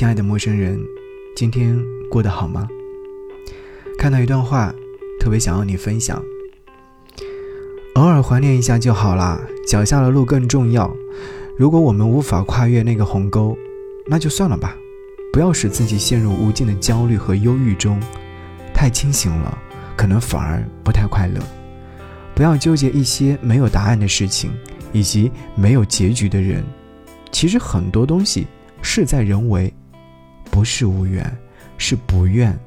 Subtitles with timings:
[0.00, 0.80] 亲爱的陌生人，
[1.36, 1.78] 今天
[2.08, 2.66] 过得好吗？
[3.98, 4.74] 看到一段话，
[5.20, 6.24] 特别想要你分享。
[7.96, 10.90] 偶尔怀念一下就好啦，脚下的路更重要。
[11.58, 13.54] 如果我们无法跨越那个鸿沟，
[14.06, 14.74] 那就算了吧，
[15.34, 18.00] 不要使自己陷入无尽的焦虑和忧郁中。
[18.72, 19.58] 太清醒了，
[19.98, 21.38] 可能反而不太快乐。
[22.34, 24.50] 不要纠结一些没有答案的事情，
[24.94, 26.64] 以及没有结局的人。
[27.30, 28.46] 其实很多东西
[28.80, 29.70] 事在人为，
[30.50, 31.24] 不是无缘，
[31.78, 32.58] 是不愿。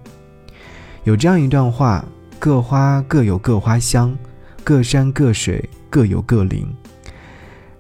[1.03, 2.03] 有这样一段话：
[2.39, 4.15] 各花各有各花香，
[4.63, 6.67] 各山各水各有各灵。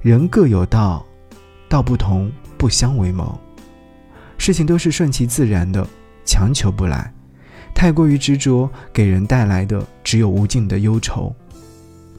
[0.01, 1.05] 人各有道，
[1.69, 3.39] 道不同不相为谋。
[4.37, 5.87] 事情都是顺其自然的，
[6.25, 7.11] 强求不来。
[7.73, 11.33] 太过于执着，给人带来的只有无尽的忧愁。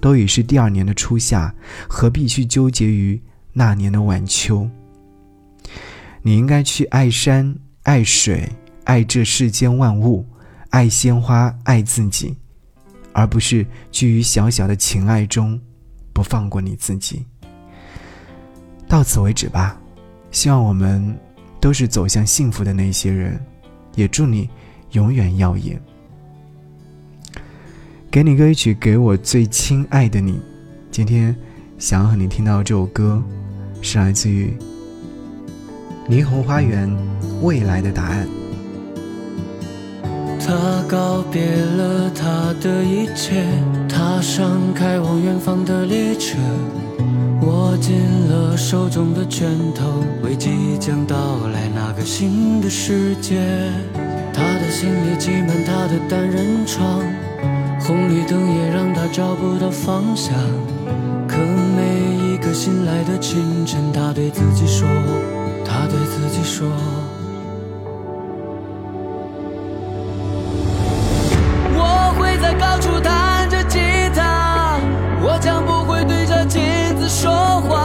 [0.00, 1.54] 都已是第二年的初夏，
[1.88, 3.20] 何必去纠结于
[3.52, 4.68] 那年的晚秋？
[6.22, 8.46] 你应该去爱山、爱水、
[8.84, 10.26] 爱这世间万物，
[10.70, 12.36] 爱鲜花、爱自己，
[13.12, 15.58] 而不是居于小小的情爱中，
[16.12, 17.24] 不放过你自己。
[18.88, 19.80] 到此为止吧，
[20.30, 21.16] 希望我们
[21.60, 23.40] 都是走向幸福的那些人，
[23.94, 24.50] 也祝你。
[24.92, 25.76] 永远耀眼。
[28.12, 30.40] 给你歌曲，给我最亲爱的你。
[30.88, 31.34] 今天
[31.78, 33.20] 想要和你听到这首歌，
[33.82, 34.56] 是来自于
[36.08, 36.90] 霓虹花园
[37.40, 38.28] 未来的答案。
[40.38, 40.52] 他
[40.86, 43.44] 告别了他的一切，
[43.88, 46.36] 踏上开往远方的列车，
[47.40, 47.96] 握紧
[48.28, 51.16] 了手中的拳头，为即将到
[51.48, 53.40] 来那个新的世界。
[54.34, 57.00] 他的心里挤满他的单人床，
[57.80, 60.34] 红绿灯也让他找不到方向。
[61.26, 64.86] 可每一个醒来的清晨，他对自己说，
[65.64, 66.68] 他对自己说
[71.76, 73.78] 我会在高处弹着吉
[74.14, 74.78] 他
[75.22, 76.60] 我将不会对着镜
[76.98, 77.83] 子说话。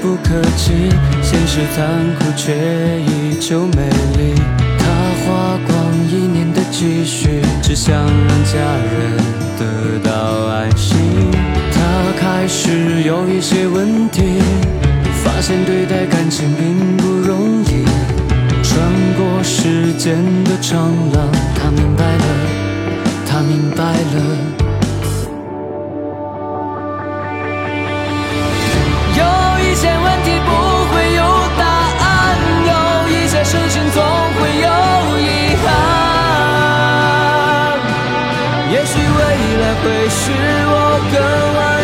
[0.00, 0.90] 不可及，
[1.22, 1.86] 现实残
[2.18, 2.54] 酷却
[3.00, 4.34] 依旧美丽。
[4.78, 4.84] 他
[5.24, 5.74] 花光
[6.10, 8.58] 一年的积蓄，只想让家
[8.92, 9.16] 人
[9.58, 10.12] 得到
[10.46, 10.96] 安心。
[11.72, 11.80] 他
[12.18, 14.40] 开始有一些问题，
[15.24, 17.84] 发现对待感情并不容易。
[18.62, 18.80] 穿
[19.16, 20.78] 过时间的长
[21.12, 22.24] 廊，他明白了，
[23.26, 24.55] 他明白了。
[38.76, 40.30] 也许未来会使
[40.68, 41.75] 我更完美。